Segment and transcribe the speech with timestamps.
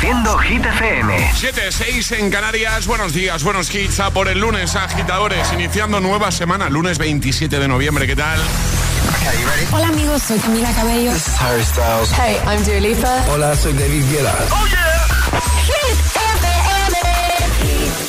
[0.00, 1.30] Reproduciendo Hit FM.
[1.34, 2.86] 7-6 en Canarias.
[2.86, 4.00] Buenos días, buenos hits.
[4.00, 5.52] A por el lunes, agitadores.
[5.52, 8.06] Iniciando nueva semana, lunes 27 de noviembre.
[8.06, 8.40] ¿Qué tal?
[9.70, 11.12] Hola amigos, soy Camila Cabello.
[11.12, 12.10] This is Harry Styles.
[12.12, 13.24] Hey, I'm Dua Lipa.
[13.28, 14.34] Hola, soy David Guetta.
[14.50, 14.90] ¡Oh, yeah!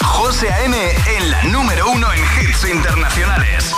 [0.01, 0.77] José A.M.
[1.17, 3.75] en la número uno en hits internacionales.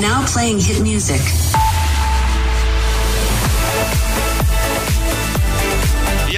[0.00, 1.20] Now playing hit music.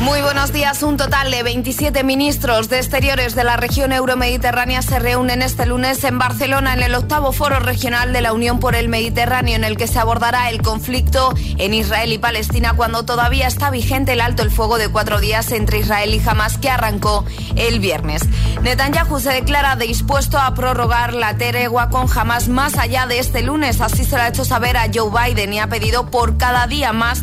[0.00, 0.82] Muy buenos días.
[0.82, 6.04] Un total de 27 ministros de Exteriores de la región euromediterránea se reúnen este lunes
[6.04, 9.78] en Barcelona en el octavo foro regional de la Unión por el Mediterráneo en el
[9.78, 14.42] que se abordará el conflicto en Israel y Palestina cuando todavía está vigente el alto
[14.42, 17.24] el fuego de cuatro días entre Israel y Hamas que arrancó
[17.56, 18.22] el viernes.
[18.62, 23.80] Netanyahu se declara dispuesto a prorrogar la tregua con Hamas más allá de este lunes.
[23.80, 26.92] Así se lo ha hecho saber a Joe Biden y ha pedido por cada día
[26.92, 27.22] más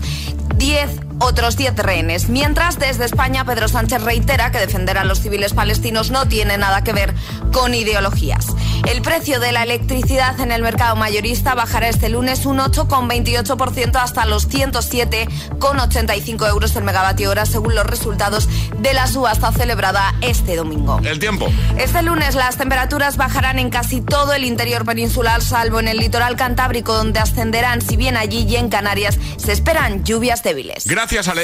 [0.56, 2.30] 10 otros 10 rehenes.
[2.30, 6.84] Mientras, desde España, Pedro Sánchez reitera que defender a los civiles palestinos no tiene nada
[6.84, 7.14] que ver
[7.52, 8.48] con ideologías.
[8.88, 14.26] El precio de la electricidad en el mercado mayorista bajará este lunes un 8,28% hasta
[14.26, 21.00] los 107,85 euros el megavatio hora, según los resultados de la subasta celebrada este domingo.
[21.04, 21.48] El tiempo.
[21.78, 26.36] Este lunes las temperaturas bajarán en casi todo el interior peninsular, salvo en el litoral
[26.36, 30.88] cantábrico, donde ascenderán, si bien allí y en Canarias se esperan lluvias débiles.
[30.88, 31.44] Gracias, Ale.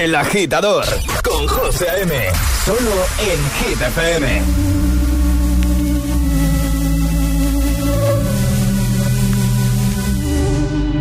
[0.00, 0.84] El agitador
[1.24, 2.14] con José A.M.
[2.64, 4.77] Solo en Hit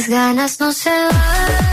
[0.00, 1.69] estas ganas no se van.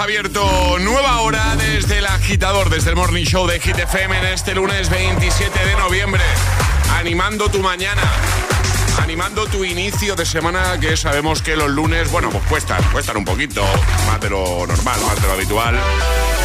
[0.00, 4.54] Abierto nueva hora desde el agitador, desde el Morning Show de Hit FM en este
[4.54, 6.22] lunes 27 de noviembre.
[6.96, 8.02] Animando tu mañana.
[9.02, 13.26] Animando tu inicio de semana, que sabemos que los lunes, bueno, pues cuestan, cuestan un
[13.26, 13.62] poquito,
[14.06, 15.78] más de lo normal, más de lo habitual.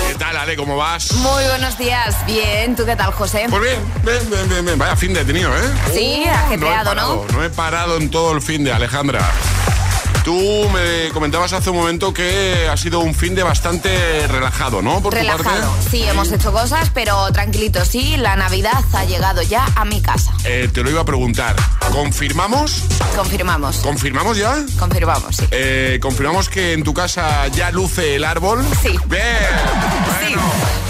[0.09, 0.57] ¿Qué tal, Ale?
[0.57, 1.13] ¿Cómo vas?
[1.13, 2.25] Muy buenos días.
[2.25, 3.47] Bien, ¿tú qué tal, José?
[3.49, 4.77] Pues bien, bien, bien, bien, bien.
[4.77, 5.69] Vaya fin de tenido, ¿eh?
[5.93, 7.37] Sí, ajetreado, no he parado, ¿no?
[7.37, 9.31] No he parado en todo el fin de Alejandra.
[10.25, 14.99] Tú me comentabas hace un momento que ha sido un fin de bastante relajado, ¿no?
[14.99, 19.85] Por relajado, sí, hemos hecho cosas, pero tranquilo, sí, la Navidad ha llegado ya a
[19.85, 20.33] mi casa.
[20.43, 21.55] Eh, te lo iba a preguntar,
[21.91, 22.85] ¿confirmamos?
[23.15, 23.77] Confirmamos.
[23.77, 24.65] ¿Confirmamos ya?
[24.79, 25.45] Confirmamos, sí.
[25.51, 28.65] Eh, ¿Confirmamos que en tu casa ya luce el árbol?
[28.81, 28.97] Sí.
[29.07, 29.21] Bien.
[30.25, 30.35] Sí.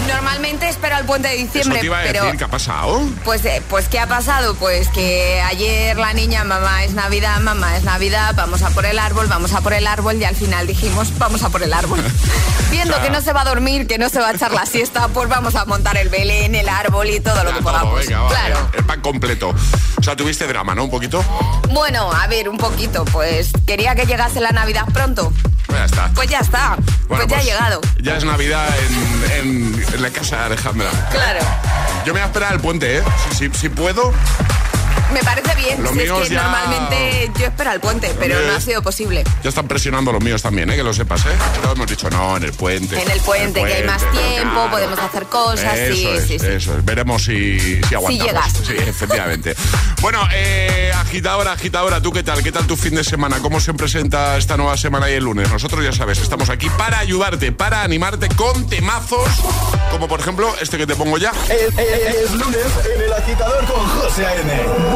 [0.06, 3.00] Normalmente espero al puente de diciembre, Eso te pero ¿qué ha pasado?
[3.24, 7.76] Pues, eh, pues qué ha pasado, pues que ayer la niña, mamá es Navidad, mamá
[7.76, 10.66] es Navidad, vamos a por el árbol, vamos a por el árbol y al final
[10.66, 12.00] dijimos vamos a por el árbol.
[12.70, 15.08] Viendo que no se va a dormir, que no se va a echar la siesta,
[15.08, 18.04] pues vamos a montar el Belén, el árbol y todo lo que podamos.
[18.04, 18.70] claro.
[18.76, 19.54] el pan completo.
[19.98, 20.84] O sea, tuviste drama, ¿no?
[20.84, 21.24] Un poquito.
[21.70, 23.04] Bueno, a ver, un poquito.
[23.06, 25.32] Pues quería que llegase la Navidad pronto.
[25.76, 26.10] Pues ya está.
[26.14, 26.76] Pues ya está.
[27.06, 27.80] pues, ya ha pues llegado.
[28.00, 28.68] Ya es Navidad
[29.36, 30.90] en, la casa de Alejandra.
[31.10, 31.40] Claro.
[32.06, 33.02] Yo me voy a esperar al puente, ¿eh?
[33.32, 34.12] si puedo,
[35.12, 35.78] me parece bien.
[35.92, 39.24] si es que normalmente yo espero al puente, pero no ha sido posible.
[39.42, 40.76] Ya están presionando los míos también, ¿eh?
[40.76, 41.36] que lo sepas, ¿eh?
[41.54, 43.00] Pero hemos dicho, no, en el puente.
[43.00, 45.78] En el puente, que hay más tiempo, podemos hacer cosas.
[45.88, 46.46] sí, sí, sí.
[46.46, 46.84] Eso es.
[46.84, 48.12] Veremos si, si aguantamos.
[48.12, 48.52] Si llegas.
[48.66, 49.54] Sí, efectivamente.
[50.00, 52.42] bueno, eh, agitadora, agitadora, ¿tú qué tal?
[52.42, 53.40] ¿Qué tal tu fin de semana?
[53.40, 55.50] ¿Cómo se presenta esta nueva semana y el lunes?
[55.50, 59.28] Nosotros ya sabes, estamos aquí para ayudarte, para animarte con temazos,
[59.90, 61.32] como por ejemplo este que te pongo ya.
[61.48, 64.95] Es, lunes en el agitador con José A.N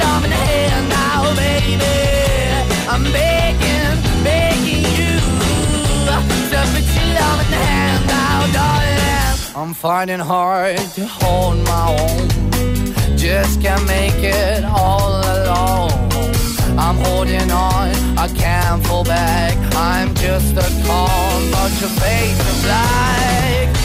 [0.00, 1.96] hand now, baby.
[2.88, 5.14] I'm begging, begging you
[6.06, 8.04] to put your hand
[8.52, 9.56] darling.
[9.56, 12.28] I'm finding hard to hold my own.
[13.16, 15.92] Just can't make it all alone.
[16.76, 19.56] I'm holding on, I can't fall back.
[19.74, 23.76] I'm just a call, but your face is black.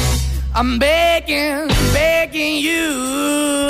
[0.56, 3.70] I'm begging, begging you,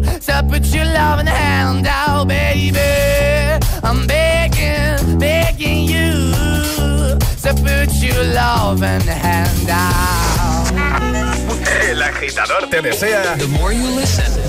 [0.00, 2.78] to put your loving hand out, baby.
[3.82, 6.34] I'm begging, begging you
[7.42, 9.94] to put your loving hand out.
[12.04, 13.36] agitador te desea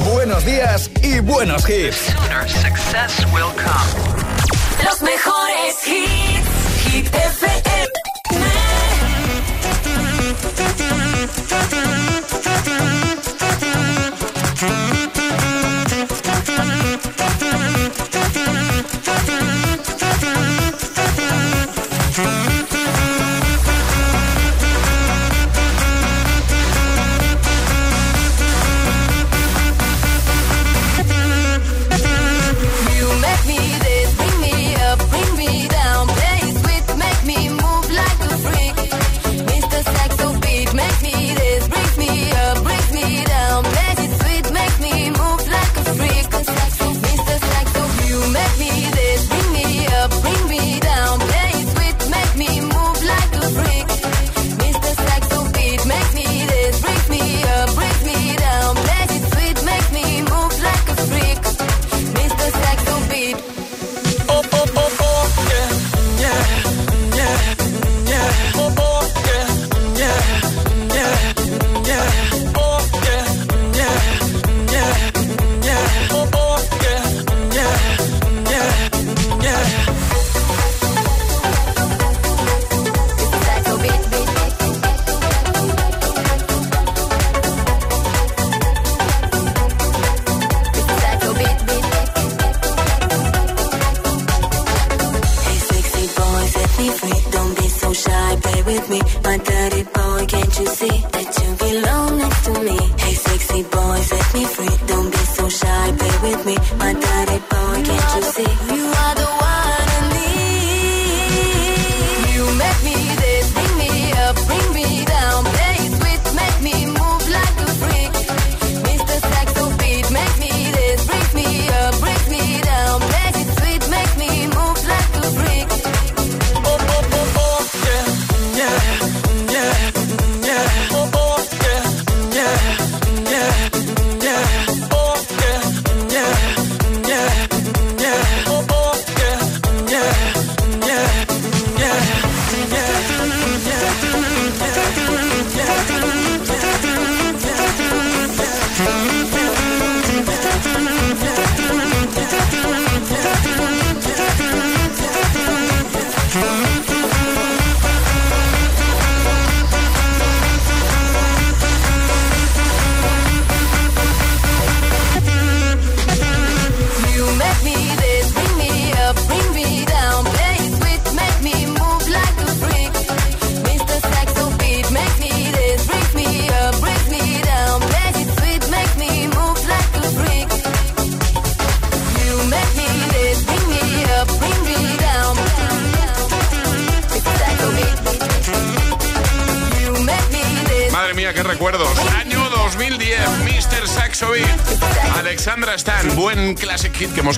[0.05, 2.13] buenos días y buenos hits.
[4.83, 7.74] Los mejores hits, hit FM.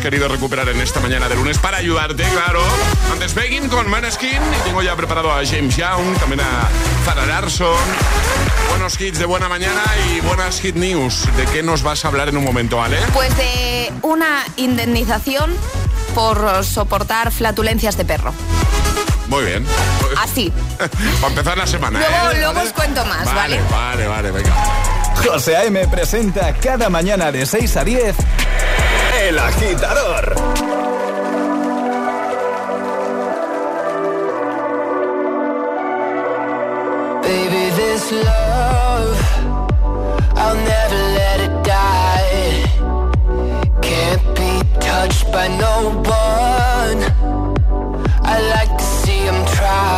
[0.09, 2.61] Querido recuperar en esta mañana de lunes para ayudarte, claro.
[3.11, 6.69] Antes Begging con Maneskin y tengo ya preparado a James Young, también a
[7.03, 7.75] Zara Larson.
[8.69, 11.27] Buenos hits de buena mañana y buenas hit news.
[11.35, 12.99] ¿De qué nos vas a hablar en un momento, Ale?
[13.13, 15.53] Pues de una indemnización
[16.15, 18.33] por soportar flatulencias de perro.
[19.27, 19.65] Muy bien.
[20.17, 20.53] Así.
[21.19, 21.99] Para empezar la semana.
[21.99, 22.39] Luego, ¿eh?
[22.39, 23.59] luego os cuento más, ¿vale?
[23.69, 24.53] Vale, vale, venga.
[25.17, 25.85] José A.M.
[25.89, 28.15] presenta cada mañana de 6 a 10
[29.27, 30.35] El Agitador.
[37.23, 39.19] Baby, this love,
[40.33, 42.63] I'll never let it die.
[43.81, 46.99] Can't be touched by no one.
[48.23, 49.97] I like to see them try.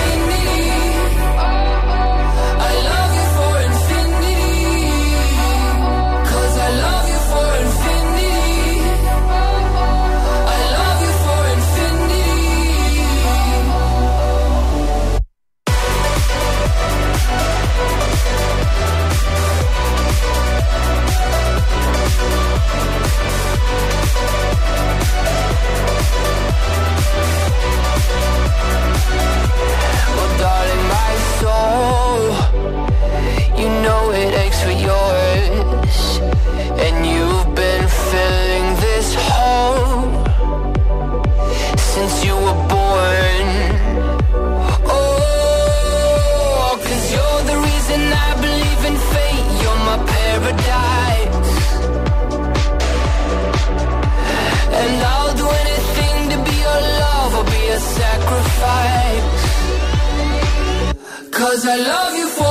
[61.51, 62.50] Cause I love you for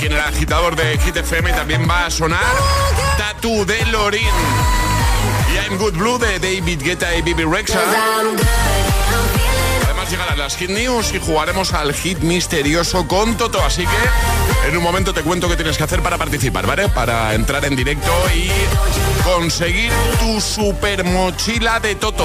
[0.00, 2.40] Aquí en el agitador de Hit FM también va a sonar
[3.18, 4.22] Tattoo de Lorin.
[5.52, 7.78] Y I'm Good Blue de David Guetta y Bibi Rexa.
[9.84, 13.62] Además llegarán las Hit News y jugaremos al hit misterioso con Toto.
[13.62, 16.88] Así que en un momento te cuento qué tienes que hacer para participar, ¿vale?
[16.88, 18.50] Para entrar en directo y
[19.22, 22.24] conseguir tu super mochila de Toto.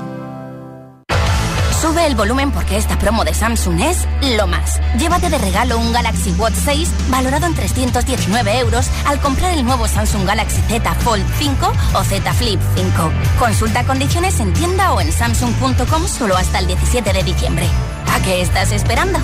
[1.81, 4.79] Sube el volumen porque esta promo de Samsung es lo más.
[4.99, 9.87] Llévate de regalo un Galaxy Watch 6 valorado en 319 euros al comprar el nuevo
[9.87, 13.11] Samsung Galaxy Z Fold 5 o Z Flip 5.
[13.39, 17.65] Consulta condiciones en tienda o en samsung.com solo hasta el 17 de diciembre.
[18.13, 19.17] ¿A qué estás esperando?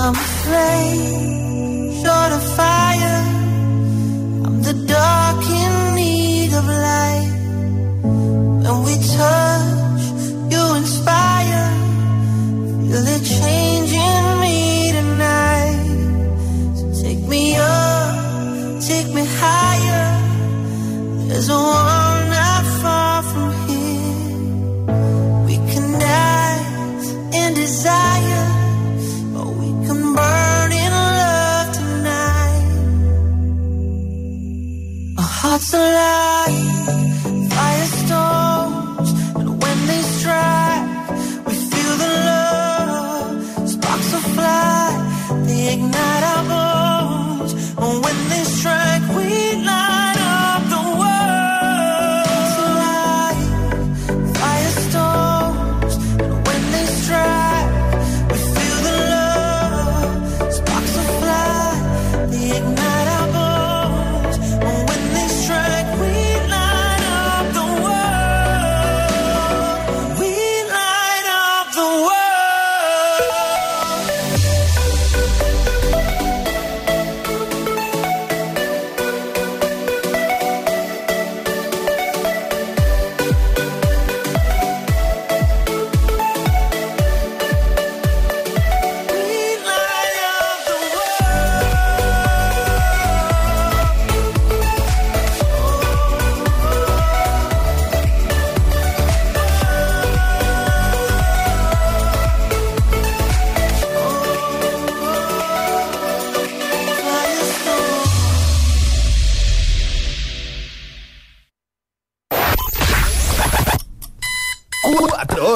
[0.00, 3.18] I'm afraid, short of fire.
[4.46, 7.32] I'm the dark in need of light.
[8.62, 10.02] When we touch,
[10.52, 11.66] you inspire.
[12.86, 15.86] Feel it changing me tonight.
[16.78, 20.06] So take me up, take me higher.
[21.28, 21.97] There's a world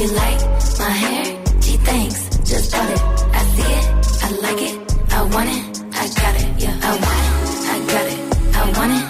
[0.00, 0.40] You like
[0.78, 1.44] my hair?
[1.60, 2.30] Gee, thanks.
[2.38, 3.02] Just bought it.
[3.34, 4.24] I see it.
[4.24, 5.12] I like it.
[5.12, 5.84] I want it.
[5.94, 6.62] I got it.
[6.62, 6.80] Yeah.
[6.82, 7.66] I want it.
[7.68, 8.56] I got it.
[8.56, 9.09] I want it.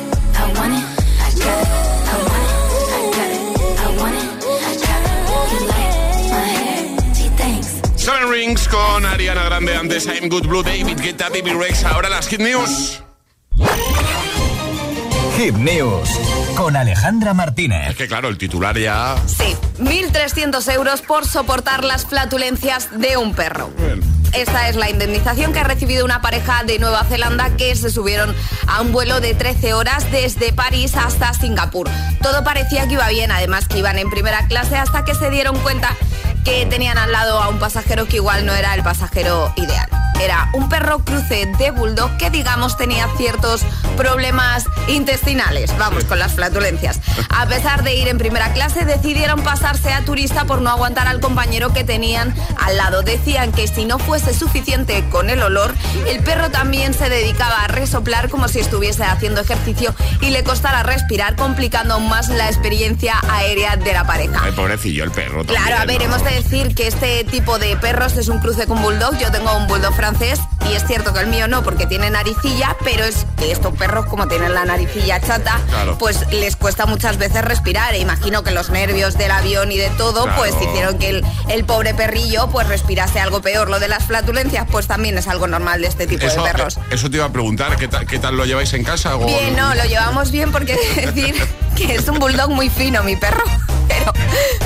[8.51, 11.85] Con Ariana Grande antes I'm Good Blue, David Guetta, Baby Rex.
[11.85, 13.01] Ahora las Hit News.
[15.37, 16.09] Hit News
[16.57, 17.91] con Alejandra Martínez.
[17.91, 19.15] Es que claro, el titular ya...
[19.25, 23.69] Sí, 1.300 euros por soportar las flatulencias de un perro.
[24.33, 28.35] Esta es la indemnización que ha recibido una pareja de Nueva Zelanda que se subieron
[28.67, 31.89] a un vuelo de 13 horas desde París hasta Singapur.
[32.21, 35.57] Todo parecía que iba bien, además que iban en primera clase hasta que se dieron
[35.59, 35.95] cuenta
[36.43, 39.89] que tenían al lado a un pasajero que igual no era el pasajero ideal.
[40.21, 43.63] Era un perro cruce de bulldog que digamos tenía ciertos
[43.97, 46.99] problemas intestinales, vamos, con las flatulencias.
[47.29, 51.21] A pesar de ir en primera clase, decidieron pasarse a turista por no aguantar al
[51.21, 53.01] compañero que tenían al lado.
[53.01, 55.73] Decían que si no fuese suficiente con el olor,
[56.07, 60.83] el perro también se dedicaba a resoplar como si estuviese haciendo ejercicio y le costara
[60.83, 64.41] respirar, complicando aún más la experiencia aérea de la pareja.
[64.43, 65.43] Ay, pobrecillo el perro.
[65.43, 66.05] también, Claro, a ver, ¿no?
[66.05, 69.17] hemos de decir que este tipo de perros es un cruce con bulldog.
[69.17, 70.10] Yo tengo un bulldog francés
[70.69, 74.05] y es cierto que el mío no porque tiene naricilla, pero es que estos perros
[74.07, 75.97] como tienen la naricilla chata, Claro.
[75.97, 77.93] pues les cuesta muchas veces respirar.
[77.93, 80.37] E imagino que los nervios del avión y de todo, Claro.
[80.37, 83.69] pues hicieron que el, el pobre perrillo pues respirase algo peor.
[83.69, 86.77] Lo de las flatulencias, pues también es algo normal de este tipo Eso, de perros.
[86.77, 89.15] eh, eso te iba a preguntar, ¿qué tal, qué tal lo lleváis en casa?
[89.15, 91.35] o- Bien, no, lo llevamos bien porque decir
[91.75, 93.43] que es un bulldog muy fino, mi perro.
[94.01, 94.13] Pero,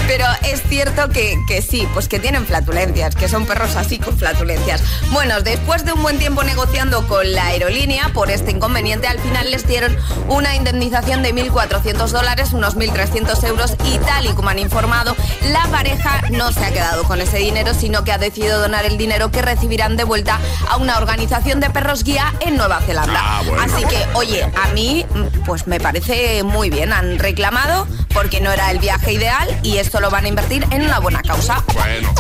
[0.08, 4.17] pero es cierto que, que sí, pues que tienen flatulencias, que son perros así con
[4.17, 4.82] flatulencias.
[5.12, 9.52] Bueno, después de un buen tiempo negociando con la aerolínea por este inconveniente, al final
[9.52, 9.95] les dieron
[10.30, 15.15] una indemnización de 1.400 dólares, unos 1.300 euros, y tal y como han informado,
[15.52, 18.98] la pareja no se ha quedado con ese dinero, sino que ha decidido donar el
[18.98, 23.19] dinero que recibirán de vuelta a una organización de perros guía en Nueva Zelanda.
[23.21, 23.62] Ah, bueno.
[23.62, 25.06] Así que, oye, a mí
[25.45, 26.93] pues me parece muy bien.
[26.93, 30.82] Han reclamado porque no era el viaje ideal y esto lo van a invertir en
[30.82, 31.62] una buena causa.
[31.73, 32.12] Bueno.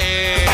[0.00, 0.44] Eh,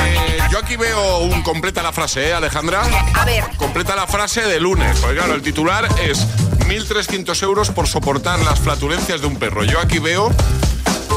[0.50, 2.82] yo aquí veo un completa la frase, ¿eh, Alejandra?
[3.14, 3.44] A ver.
[3.56, 4.98] Completa la frase de lunes.
[4.98, 6.26] Porque claro, el titular es
[6.66, 9.62] 1.300 euros por soportar las flatulencias de un perro.
[9.64, 10.30] Yo aquí veo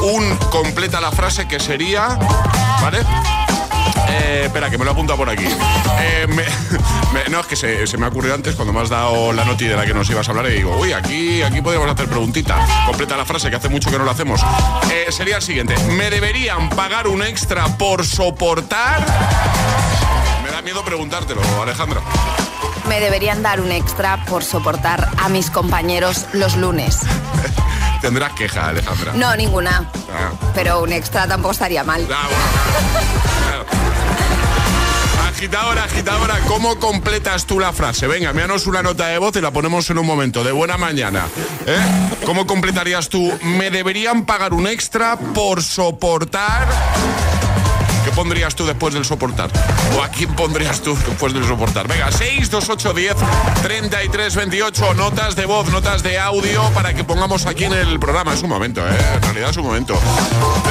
[0.02, 2.16] un completa la frase que sería,
[2.80, 3.00] ¿vale?
[4.08, 5.46] Eh, espera, que me lo apunta por aquí.
[6.00, 6.26] Eh,
[7.30, 9.76] no, es que se, me ha ocurrido antes cuando me has dado la noti de
[9.76, 12.66] la que nos ibas a hablar y digo, uy, aquí, aquí podríamos hacer preguntita.
[12.86, 14.40] Completa la frase, que hace mucho que no lo hacemos.
[14.92, 15.76] Eh, sería el siguiente.
[15.92, 19.04] ¿Me deberían pagar un extra por soportar?
[20.42, 22.00] Me da miedo preguntártelo, Alejandra.
[22.88, 27.00] Me deberían dar un extra por soportar a mis compañeros los lunes.
[28.04, 29.14] Tendrás queja, Alejandra.
[29.14, 29.90] No, ninguna.
[30.12, 30.30] Ah.
[30.54, 32.06] Pero un extra tampoco estaría mal.
[32.12, 32.28] Ah,
[35.26, 38.06] agitadora, agitadora, ¿cómo completas tú la frase?
[38.06, 40.44] Venga, envíanos una nota de voz y la ponemos en un momento.
[40.44, 41.24] De buena mañana.
[41.66, 41.78] ¿eh?
[42.26, 43.32] ¿Cómo completarías tú?
[43.40, 46.68] ¿Me deberían pagar un extra por soportar?
[48.14, 49.50] ¿Qué pondrías tú después del soportar?
[49.98, 51.88] ¿O a quién pondrías tú después del soportar?
[51.88, 53.16] Venga, 6, 2, 8, 10,
[53.60, 58.32] 33, 28, notas de voz, notas de audio para que pongamos aquí en el programa.
[58.32, 58.96] Es un momento, ¿eh?
[59.16, 59.98] En realidad es un momento.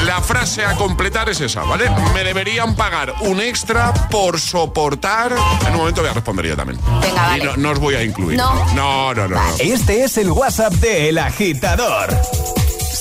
[0.06, 1.90] La frase a completar es esa, ¿vale?
[2.14, 5.36] Me deberían pagar un extra por soportar.
[5.68, 6.80] En un momento voy a responder yo también.
[7.02, 7.52] Venga, vale.
[7.58, 8.38] Y no, os voy a incluir.
[8.38, 8.74] No.
[8.74, 9.42] No, no, no.
[9.60, 12.18] Este es el WhatsApp de El Agitador.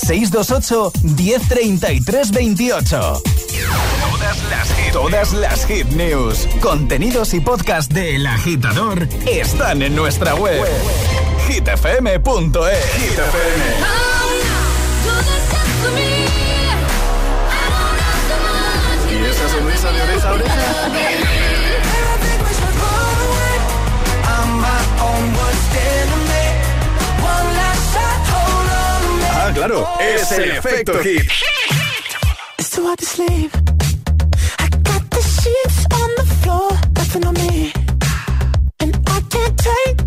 [0.05, 3.23] 628 1033 28
[3.53, 9.95] Todas las, hit, todas las hit news, contenidos y podcast de El Agitador están en
[9.95, 10.59] nuestra web.
[11.47, 13.63] hitfm.es Hitfm.
[19.11, 20.53] ¿Y esa sonrisa de oreja a oreja?
[29.35, 31.29] Ah, claro, es el efecto hit.
[35.43, 37.71] Sheets on the floor, nothing on me.
[38.79, 40.02] And I can't take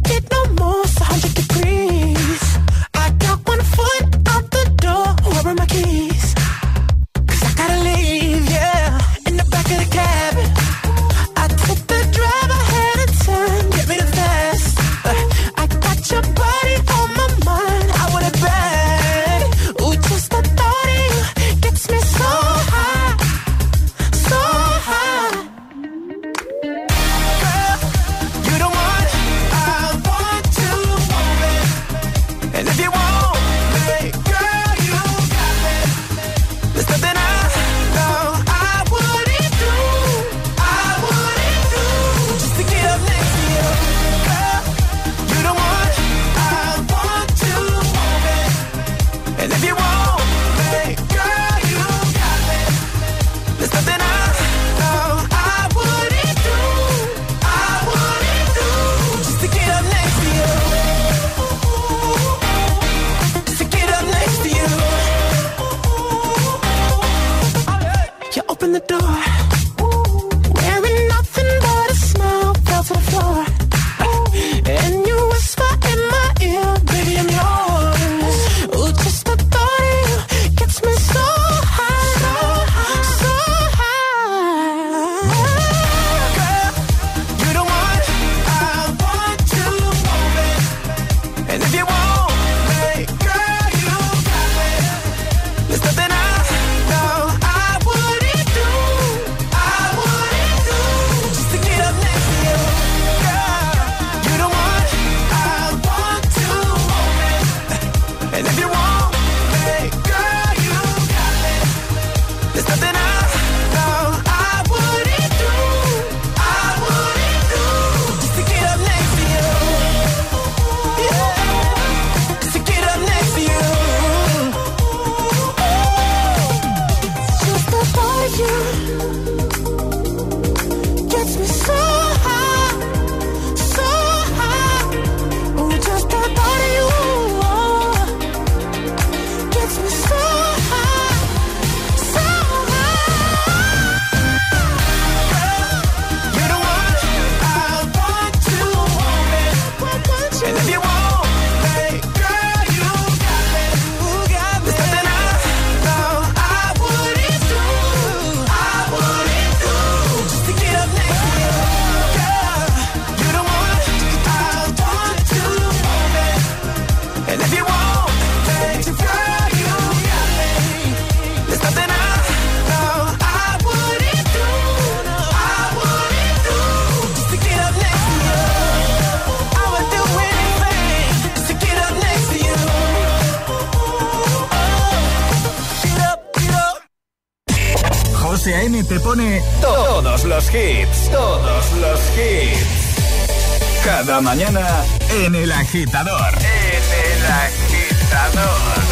[188.88, 193.84] te pone todos los hits, todos los hits.
[193.84, 196.34] Cada mañana en El Agitador.
[196.38, 198.86] En El Agitador.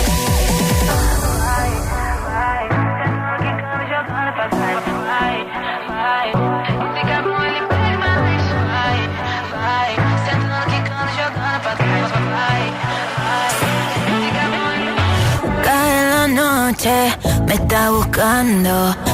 [17.46, 19.13] me está buscando.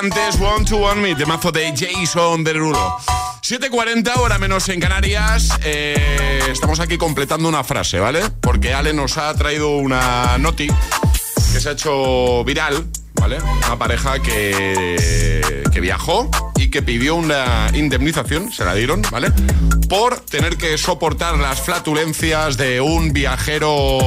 [0.00, 2.96] antes One to One Me, temazo de Jason Derulo.
[3.42, 5.50] 7.40 hora menos en Canarias.
[5.62, 8.22] Eh, estamos aquí completando una frase, ¿vale?
[8.40, 10.68] Porque Ale nos ha traído una noti
[11.52, 13.42] que se ha hecho viral, ¿vale?
[13.42, 19.30] Una pareja que, que viajó y que pidió una indemnización, se la dieron, ¿vale?
[19.86, 23.98] Por tener que soportar las flatulencias de un viajero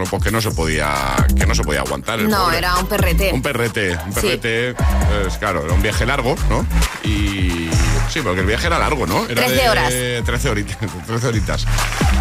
[0.00, 0.90] bueno, pues que no se podía,
[1.36, 2.20] que no se podía aguantar.
[2.20, 3.32] no, era un perrete.
[3.32, 6.64] Un perrete, un perrete, pues, claro, era un viaje largo, ¿no?
[7.04, 7.68] Y
[8.10, 9.24] sí, porque el viaje era largo, ¿no?
[9.26, 9.94] Era 13 horas.
[10.24, 11.66] 13 horitas, 13 horitas.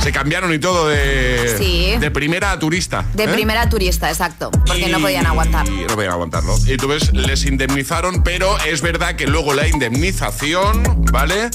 [0.01, 3.05] Se cambiaron y todo de, de primera a turista.
[3.13, 3.27] De ¿eh?
[3.27, 5.67] primera turista, exacto, porque no podían aguantar.
[5.67, 6.55] Y no podían aguantarlo.
[6.65, 11.49] Y tú ves, les indemnizaron, pero es verdad que luego la indemnización, ¿vale?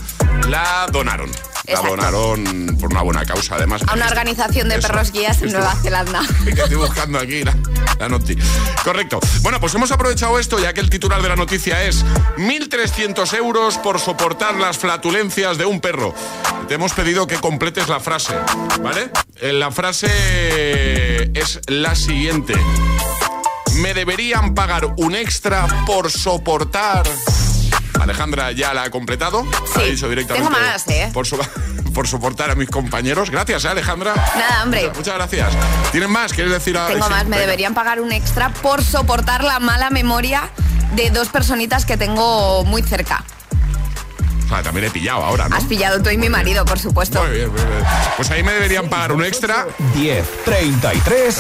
[0.48, 1.30] La donaron.
[1.66, 3.82] La donaron por una buena causa, además.
[3.86, 6.20] A una organización de perros guías en Nueva Zelanda.
[6.46, 7.56] estoy buscando aquí la,
[7.98, 8.44] la noticia.
[8.82, 9.18] Correcto.
[9.40, 12.04] Bueno, pues hemos aprovechado esto, ya que el titular de la noticia es
[12.36, 16.14] 1.300 euros por soportar las flatulencias de un perro.
[16.66, 18.34] Te hemos pedido que completes la frase,
[18.80, 19.10] ¿vale?
[19.36, 22.54] Eh, la frase es la siguiente.
[23.74, 27.02] ¿Me deberían pagar un extra por soportar
[28.00, 29.44] Alejandra ya la ha completado.
[29.74, 31.10] Sí, ha dicho directamente tengo más, ¿eh?
[31.12, 31.26] Por,
[31.94, 33.30] por soportar a mis compañeros.
[33.30, 34.14] Gracias, ¿eh, Alejandra.
[34.14, 34.90] Nada, hombre.
[34.96, 35.52] Muchas, gracias.
[35.92, 36.32] ¿Tienen más?
[36.32, 36.94] ¿Quieres decir algo?
[36.94, 37.26] Tengo más.
[37.26, 40.48] Me deberían pagar un extra por soportar la mala memoria
[40.94, 43.22] de dos personitas que tengo muy cerca.
[44.48, 45.56] Sea, también he pillado ahora, ¿no?
[45.56, 47.22] Has pillado tú y mi marido, por supuesto.
[47.22, 47.84] Muy bien, muy bien.
[48.16, 49.66] Pues ahí me deberían pagar un extra.
[49.94, 51.38] 10, 33,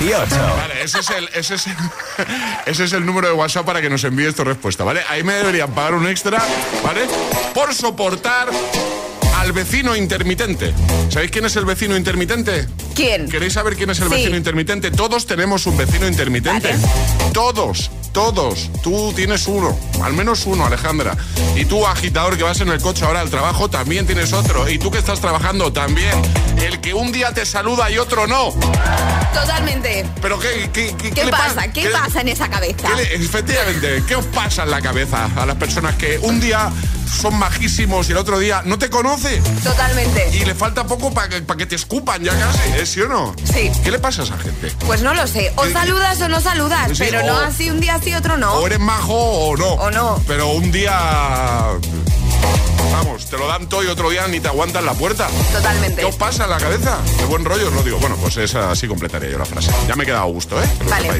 [0.00, 0.56] 28.
[0.56, 1.76] Vale, ese es, el, ese, es el,
[2.66, 5.02] ese es el número de WhatsApp para que nos envíes tu respuesta, ¿vale?
[5.08, 6.42] Ahí me deberían pagar un extra,
[6.84, 7.06] ¿vale?
[7.54, 8.48] Por soportar
[9.36, 10.72] al vecino intermitente.
[11.10, 12.66] ¿Sabéis quién es el vecino intermitente?
[12.94, 13.28] ¿Quién?
[13.28, 14.14] ¿Queréis saber quién es el Sí.
[14.14, 14.90] vecino intermitente?
[14.90, 16.74] Todos tenemos un vecino intermitente.
[17.32, 18.70] Todos, todos.
[18.82, 21.16] Tú tienes uno, al menos uno, Alejandra.
[21.54, 24.68] Y tú, agitador, que vas en el coche ahora al trabajo, también tienes otro.
[24.70, 26.14] Y tú que estás trabajando, también.
[26.56, 28.52] El que un día te saluda y otro no.
[29.34, 30.06] Totalmente.
[30.22, 31.68] ¿Pero qué, qué, qué, ¿Qué, le pasa?
[31.72, 32.88] ¿Qué, pasa en esa cabeza?
[32.88, 36.70] ¿Qué le- efectivamente, ¿qué os pasa en la cabeza a las personas que un día
[37.20, 39.40] son majísimos y el otro día no te conoce?
[39.62, 40.30] Totalmente.
[40.32, 42.86] Y le falta poco para que, pa' que te escupan ya casi, ¿eh?
[42.86, 43.34] ¿Sí o no?
[43.52, 43.70] Sí.
[43.84, 44.72] ¿Qué le pasa a esa gente?
[44.86, 45.52] Pues no lo sé.
[45.56, 48.54] O saludas o no saludas, Sí, pero o- no así un día sí, otro no.
[48.54, 49.74] O eres majo o no.
[49.74, 50.20] O no.
[50.26, 50.98] Pero un día...
[52.92, 55.28] Vamos, te lo dan todo y otro día ni te aguantan la puerta.
[55.52, 56.00] Totalmente.
[56.00, 56.98] ¿Qué os pasa en la cabeza?
[57.18, 57.98] De buen rollo os lo digo.
[57.98, 59.70] Bueno, pues esa así completaría yo la frase.
[59.88, 60.66] Ya me he quedado a gusto, ¿eh?
[60.88, 61.10] Vale.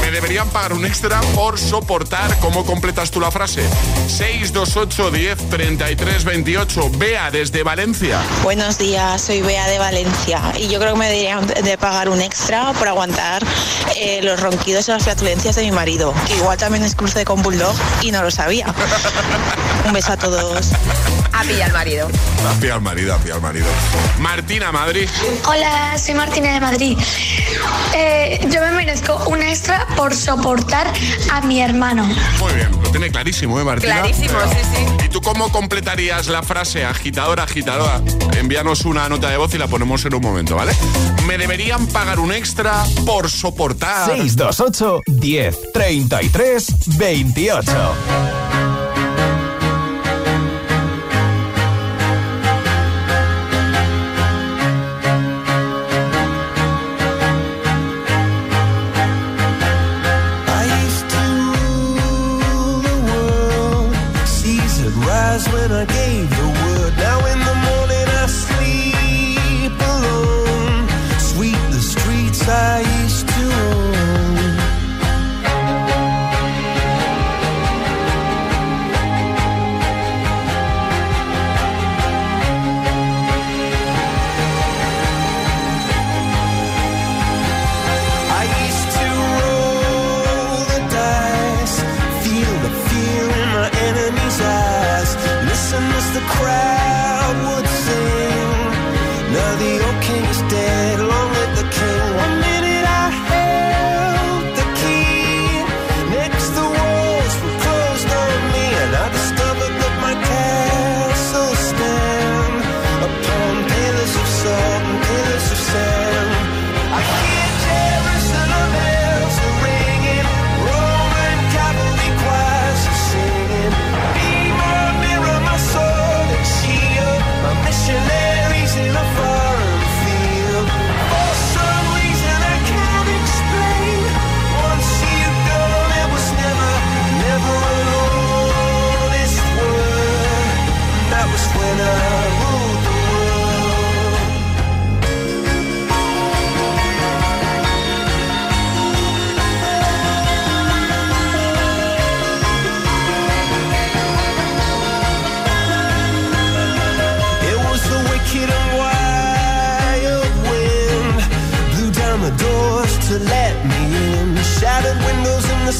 [0.00, 2.38] Me deberían pagar un extra por soportar.
[2.40, 3.62] ¿Cómo completas tú la frase?
[4.08, 6.90] 628 10 33 28.
[6.96, 8.20] Bea desde Valencia.
[8.42, 12.20] Buenos días, soy Bea de Valencia y yo creo que me deberían de pagar un
[12.20, 13.44] extra por aguantar
[13.96, 17.42] eh, los ronquidos y las flatulencias de mi marido, que igual también es cruce con
[17.42, 18.66] Bulldog y no lo sabía.
[19.84, 20.72] un beso a todos.
[21.32, 22.08] A pilla al marido.
[22.48, 23.66] A pie al marido, a pie al marido.
[24.18, 25.08] Martina, Madrid.
[25.46, 26.98] Hola, soy Martina de Madrid.
[27.94, 30.92] Eh, yo me merezco un extra por soportar
[31.32, 32.04] a mi hermano.
[32.38, 34.00] Muy bien, lo tiene clarísimo, ¿eh, Martina?
[34.00, 35.04] Clarísimo, sí, sí.
[35.04, 38.00] ¿Y tú cómo completarías la frase agitadora, agitadora?
[38.36, 40.72] Envíanos una nota de voz y la ponemos en un momento, ¿vale?
[41.26, 44.06] Me deberían pagar un extra por soportar.
[44.06, 47.72] 628 10 33 28.
[65.46, 66.47] When I gave the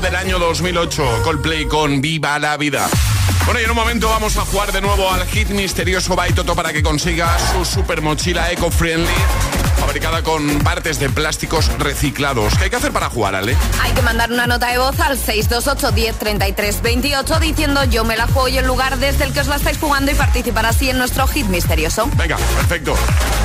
[0.00, 1.22] del año 2008.
[1.22, 2.88] Coldplay con Viva la Vida.
[3.44, 6.72] Bueno, y en un momento vamos a jugar de nuevo al hit misterioso Baitoto para
[6.72, 9.12] que consiga su super mochila eco-friendly
[10.20, 12.54] con partes de plásticos reciclados.
[12.58, 13.56] ¿Qué hay que hacer para jugar, Ale?
[13.80, 18.26] Hay que mandar una nota de voz al 628 10 28 diciendo yo me la
[18.26, 20.98] juego y el lugar desde el que os la estáis jugando y participar así en
[20.98, 22.10] nuestro hit misterioso.
[22.16, 22.94] Venga, perfecto.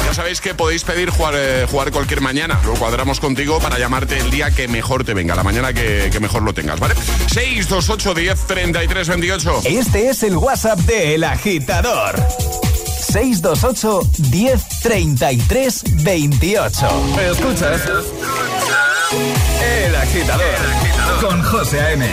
[0.06, 2.60] Ya sabéis que podéis pedir jugar, eh, jugar cualquier mañana.
[2.66, 6.20] Lo cuadramos contigo para llamarte el día que mejor te venga, la mañana que, que
[6.20, 6.96] mejor lo tengas, ¿vale?
[7.28, 9.62] 628 10 28.
[9.66, 12.67] Este es el WhatsApp de El Agitador.
[13.18, 16.88] 628 1033 28.
[17.32, 17.82] Escuchas
[19.60, 20.44] El Agitador
[21.20, 22.06] con José A.M.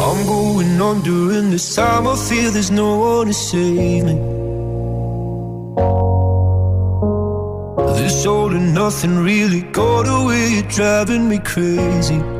[0.00, 2.06] I'm going on during this time.
[2.06, 4.14] I feel there's no one to save me.
[7.98, 12.39] This all and nothing really got away, driving me crazy.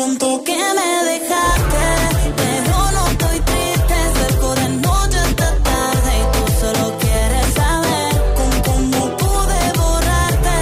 [0.00, 1.84] Tonto que me dejaste.
[2.40, 8.52] Pero no estoy triste, cerco de noche hasta tarde y tú solo quieres saber con
[8.68, 10.58] cómo pude borrarte.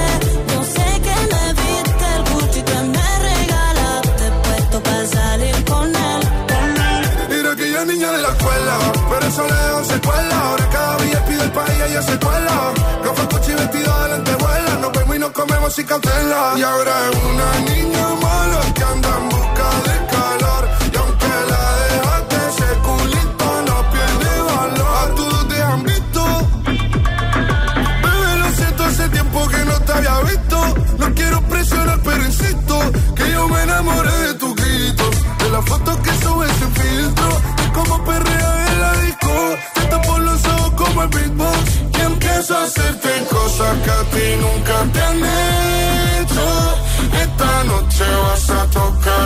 [0.53, 6.23] Yo sé que me viste el Gucci que me regalaste, puesto para salir con él.
[6.53, 7.05] Con él.
[7.31, 8.75] Mira aquella niña de la escuela,
[9.11, 10.37] pero eso lejos se cuela.
[10.47, 12.55] Ahora cada día pide el país ella se cuela.
[13.05, 14.73] Gafas, coche y vestido de lentejuela.
[14.83, 16.55] Nos vemos y nos comemos sin cautela.
[16.57, 18.28] Y ahora es una niña mala
[35.59, 37.29] Las fotos que subes este sin filtro.
[37.59, 41.69] Es como perrea en la disco Te tapo los ojos como el beatbox.
[41.99, 46.47] Y empiezo a hacerte cosas que a ti nunca te han hecho.
[47.25, 49.18] Esta noche vas a tocar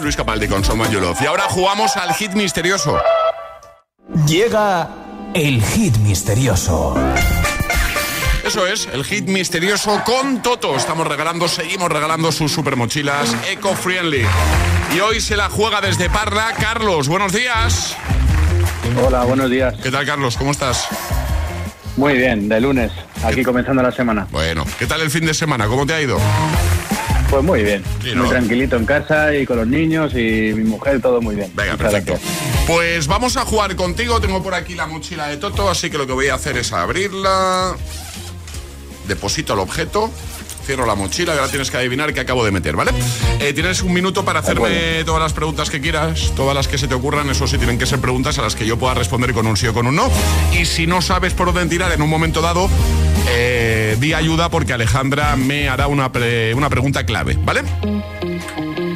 [0.00, 1.22] Luis Capaldi con Soma You Love.
[1.22, 2.98] Y ahora jugamos al hit misterioso.
[4.26, 4.88] Llega
[5.34, 6.94] el hit misterioso.
[8.44, 10.76] Eso es, el hit misterioso con Toto.
[10.76, 14.26] Estamos regalando, seguimos regalando sus super mochilas eco-friendly.
[14.94, 17.08] Y hoy se la juega desde Parla Carlos.
[17.08, 17.96] Buenos días.
[19.04, 19.74] Hola, buenos días.
[19.82, 20.36] ¿Qué tal, Carlos?
[20.36, 20.88] ¿Cómo estás?
[21.96, 24.26] Muy bien, de lunes, aquí comenzando la semana.
[24.30, 25.66] Bueno, ¿qué tal el fin de semana?
[25.66, 26.18] ¿Cómo te ha ido?
[27.30, 28.22] Pues muy bien, Sí, ¿no?
[28.24, 31.50] muy tranquilito en casa y con los niños y mi mujer, todo muy bien.
[31.54, 32.12] Venga, Muchas perfecto.
[32.20, 32.66] gracias.
[32.66, 34.20] Pues vamos a jugar contigo.
[34.20, 36.72] Tengo por aquí la mochila de Toto, así que lo que voy a hacer es
[36.72, 37.76] abrirla.
[39.06, 40.10] Deposito el objeto.
[40.66, 42.92] Cierro la mochila y ahora tienes que adivinar qué acabo de meter, ¿vale?
[43.40, 46.86] Eh, tienes un minuto para hacerme todas las preguntas que quieras, todas las que se
[46.86, 47.28] te ocurran.
[47.30, 49.66] Eso sí, tienen que ser preguntas a las que yo pueda responder con un sí
[49.68, 50.08] o con un no.
[50.52, 52.68] Y si no sabes por dónde tirar en un momento dado,
[53.28, 57.62] eh, di ayuda porque Alejandra me hará una, pre- una pregunta clave, ¿vale?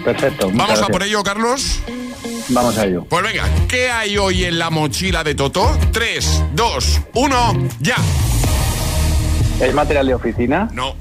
[0.04, 0.50] Perfecto.
[0.52, 1.80] ¿Vamos a por ello, Carlos?
[2.50, 3.06] Vamos a ello.
[3.08, 5.78] Pues venga, ¿qué hay hoy en la mochila de Toto?
[5.92, 7.96] 3, 2, 1, ya.
[9.60, 10.68] ¿Es material de oficina?
[10.72, 10.94] No.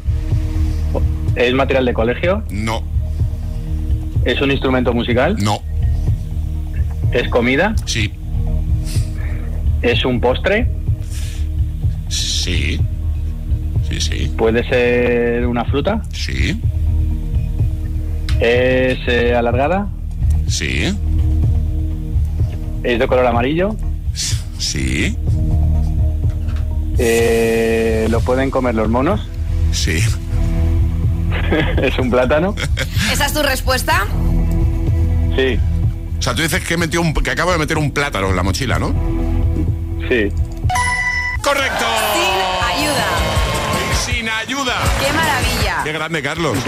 [1.35, 2.43] ¿Es material de colegio?
[2.49, 2.83] No.
[4.23, 5.35] ¿Es un instrumento musical?
[5.39, 5.61] No.
[7.11, 7.75] ¿Es comida?
[7.85, 8.13] Sí.
[9.81, 10.67] ¿Es un postre?
[12.09, 12.79] Sí.
[13.93, 14.33] Sí, sí.
[14.37, 16.01] ¿Puede ser una fruta?
[16.11, 16.59] Sí.
[18.39, 19.87] ¿Es eh, alargada?
[20.47, 20.97] Sí.
[22.83, 23.75] ¿Es de color amarillo?
[24.57, 25.15] Sí.
[26.97, 29.27] Eh, ¿Lo pueden comer los monos?
[29.71, 29.99] Sí.
[31.81, 32.55] ¿Es un plátano?
[33.11, 34.07] ¿Esa es tu respuesta?
[35.35, 35.59] Sí.
[36.17, 38.43] O sea, tú dices que, metió un, que acabo de meter un plátano en la
[38.43, 38.89] mochila, ¿no?
[40.09, 40.29] Sí.
[41.43, 41.85] ¡Correcto!
[44.43, 44.75] Ayuda.
[45.05, 45.81] ¡Qué maravilla!
[45.83, 46.57] Qué grande, Carlos.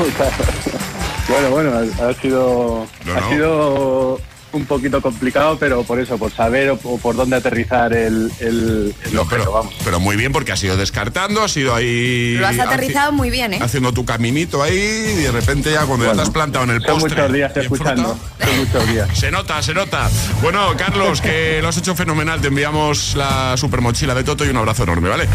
[1.28, 3.30] Bueno, bueno, ha, ha sido No, ha no.
[3.30, 4.22] sido
[4.52, 8.94] un poquito complicado, pero por eso, por saber o, o por dónde aterrizar el, el,
[9.04, 9.74] el No, objeto, pero, vamos.
[9.84, 12.36] pero muy bien porque has ido descartando, has ido ahí...
[12.38, 13.60] Lo has aterrizado muy bien, ¿eh?
[13.60, 16.82] haciendo tu caminito ahí y de repente ya cuando ya te has plantado en el
[16.84, 18.16] postre muchos días escuchando.
[18.38, 19.10] fruta, muchos días.
[19.18, 20.08] Se nota, se nota.
[20.44, 22.40] Bueno, Carlos, que lo has hecho fenomenal.
[22.40, 25.28] Te enviamos la super mochila de Toto y un abrazo enorme, ¿vale?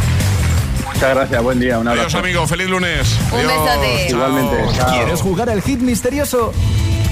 [1.01, 2.19] Muchas gracias, buen día, un Adiós, abrazo.
[2.19, 2.47] amigo.
[2.47, 3.17] Feliz lunes.
[3.33, 3.53] Un Adiós.
[3.65, 4.07] besote.
[4.11, 4.91] Igualmente, chao.
[4.93, 6.53] ¿Quieres jugar al hit misterioso?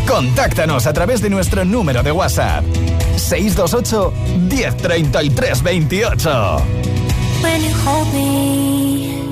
[0.07, 2.65] Contáctanos a través de nuestro número de WhatsApp.
[3.17, 4.13] 628
[4.51, 6.63] 1033 28.
[7.43, 9.25] When you hold me,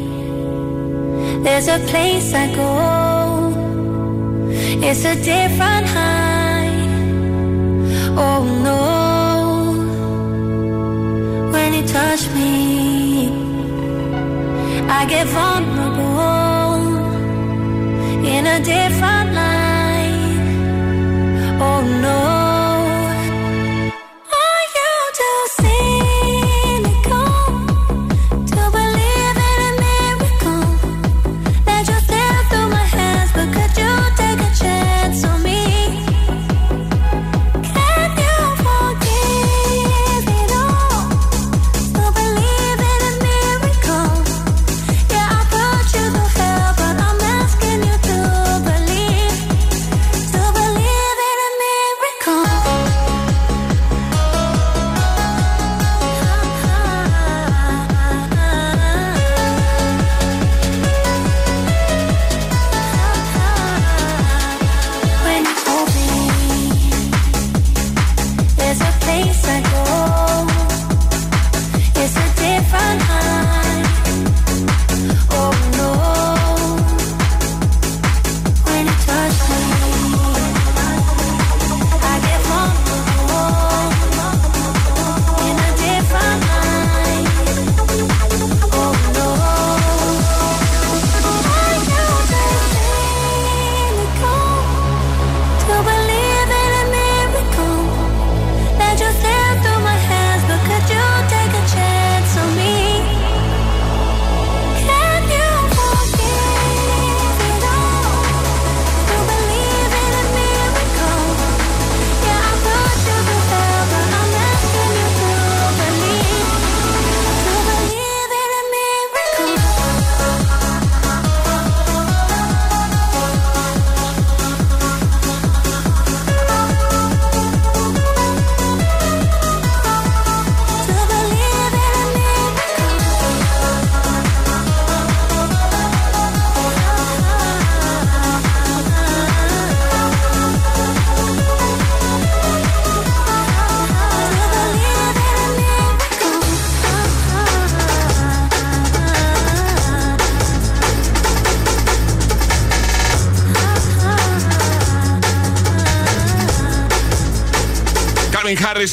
[1.42, 3.52] there's a place I go.
[4.80, 6.70] It's a different high.
[8.16, 8.80] Oh no.
[11.52, 12.85] When you touch me,
[14.88, 16.76] I get vulnerable
[18.24, 20.38] in a different light.
[21.60, 22.35] Oh no.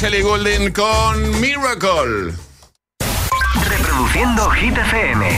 [0.04, 2.34] Ellie Goulding con Miracle.
[3.70, 5.38] Reproduciendo Hit FM.